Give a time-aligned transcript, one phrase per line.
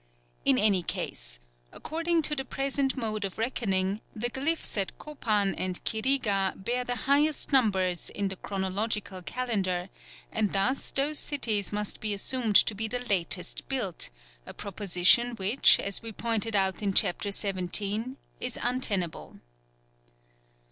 [0.45, 1.39] In any case,
[1.71, 6.95] according to the present mode of reckoning, the glyphs at Copan and Quirigua bear the
[7.05, 9.89] highest numbers in the chronological calendar,
[10.31, 14.09] and thus those cities must be assumed to be the latest built,
[14.47, 19.39] a proposition which, as we pointed out in Chapter XVII., is untenable.